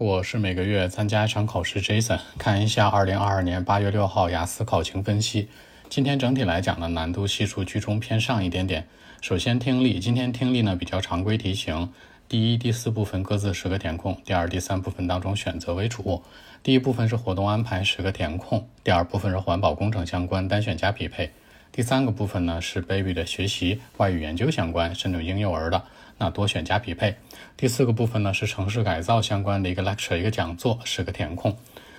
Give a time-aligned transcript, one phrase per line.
[0.00, 5.50] 我是每个月参加一场考试，Jason，看一下二零二二年八月六号雅思考情分析。
[5.90, 8.86] 今天整体来讲呢，难度系数居中偏上一点点。
[9.20, 11.92] 首先听力，今天听力呢比较常规题型，
[12.26, 16.22] 第一、第四部分各自十个填空，第二、第三部分当中选择为主。
[16.62, 21.30] 第一部分是活动安排十个填空，第二部分是环保工程相关单选加匹配，
[21.72, 25.82] 第三个部分呢是 baby 的学习外语研究相关，甚至婴幼儿的。
[26.18, 27.16] 那多选加匹配。
[27.56, 31.56] 第四个部分呢是城市改造相关的一个 lecture 一个讲座，十个填空。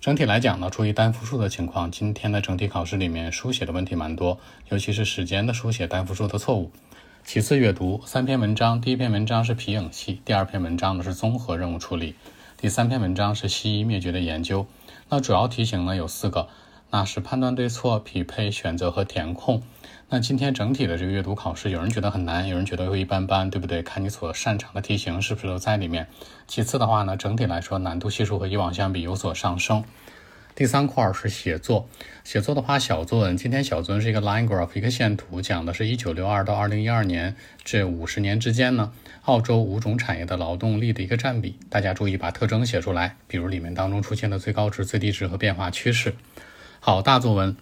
[0.00, 1.90] 整体来讲呢，注意单复数的情况。
[1.90, 4.38] 今天的整体考试里面书写的问题蛮多，
[4.68, 6.72] 尤其是时间的书写单复数的错误。
[7.24, 12.16] 其次阅读三篇文章，第一篇文章是皮影戏，第二篇文章呢是综合任务处理，
[12.56, 14.66] 第三篇文章是西医灭绝的研究。
[15.08, 16.48] 那主要题型呢有四个，
[16.94, 19.62] 那是判断对错、匹配、选择和填空。
[20.10, 23.82] 那今天整体的这个阅读考试，有人觉得很难，有人觉得会一般般，对不对？
[23.82, 26.06] 看你所擅长的题型是不是都在里面。
[26.46, 29.82] 其次的话呢，整体来说难度系数和以往相比有所上升。
[30.54, 31.88] 第三块是写作，
[32.24, 41.58] 写作的话小作文，今天小作文是一个 line graph 一个线图，讲的是一九六二到二零一二年这五十年之间呢，澳洲五种产业的劳动力的一个占比。
[41.70, 46.14] 大家注意把特征写出来，比如里面当中出现的最高值、最低值和变化趋势。
[46.84, 47.56] 好，大作文，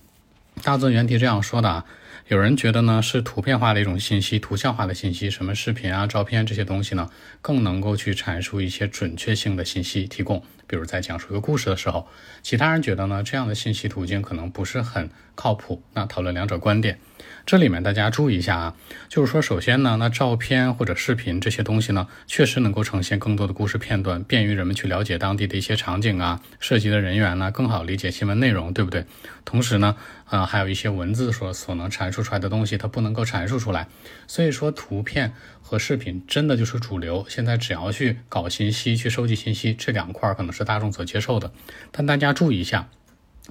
[0.62, 1.84] 大作文原题这样说的啊。
[2.28, 10.42] 有人觉得呢，是图片化的一种信息，图像化的信息，什么视频啊、照片这些东西呢，更能够去阐述一些准确性的信息提供。
[10.66, 12.06] 比如在讲述一个故事的时候，
[12.42, 15.82] 其他人觉得呢，这样的信息途径可能不是很靠谱。
[15.94, 17.00] 那讨论两者观点。
[17.44, 18.76] 这里面大家注意一下啊，
[19.08, 29.04] 就是说，首先呢，那照片或者视频这些东西呢，确实能够呈现更多的故事片段，便于人们去了解当地的一些场景啊，涉及的人员呢，更好理解新闻内容，对不对？
[29.44, 29.96] 同时呢，
[30.28, 33.86] 呃，还有一些文字所所能阐述出来的东西，它不能够阐述出来。
[34.26, 37.24] 所以说，图片和视频真的就是主流。
[37.28, 41.52] 现在只要去搞信息、去收集信息，这两块可能是大众所接受的。
[41.90, 42.88] 但大家注意一下，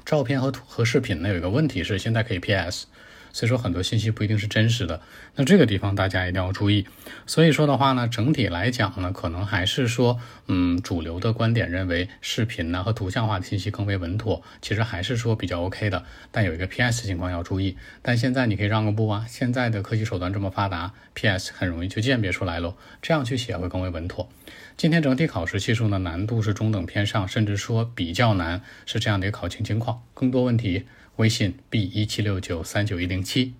[0.05, 2.85] 照片和图和视频呢，有一个问题是，现在可以 PS。
[3.31, 5.01] 所以说很多信息不一定是真实的，
[5.35, 6.87] 那这个地方大家一定要注意。
[7.25, 16.03] 所以说的话呢，整体来讲呢，可能还是说，嗯，主流的观点认为视频呢和图像化的信息更为稳妥，其实还是说比较 OK 的。
[16.31, 17.77] 但有一个 PS 情况要注意。
[18.01, 24.29] 但现在你可以让个步啊，现在的科技手段这么发达，PS 很容易就鉴别出来喽，这样去写会更为稳妥。
[24.75, 30.01] 今天整体考试系数呢难度是中等偏上，甚至说比较难，是这样的一个考情情况。
[30.13, 30.85] 更多问题。
[31.17, 33.53] 微信 b 一七六九三九一零零七。